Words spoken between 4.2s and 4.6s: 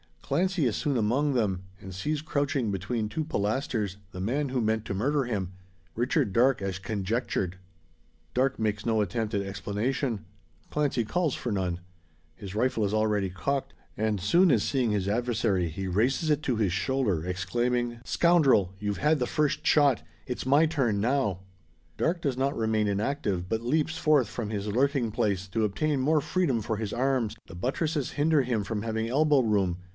man